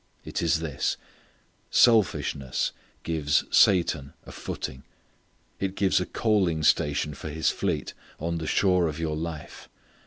It 0.25 0.41
is 0.41 0.61
this: 0.61 0.97
selfishness 1.69 2.71
gives 3.03 3.43
Satan 3.55 4.13
a 4.25 4.31
footing. 4.31 4.81
It 5.59 5.75
gives 5.75 6.01
a 6.01 6.07
coaling 6.07 6.63
station 6.63 7.13
for 7.13 7.29
his 7.29 7.51
fleet 7.51 7.93
on 8.19 8.39
the 8.39 8.47
shore 8.47 8.87
of 8.87 8.97
your 8.97 9.15
life. 9.15 9.69